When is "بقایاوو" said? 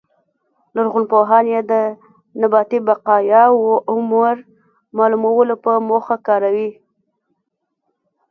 2.87-3.73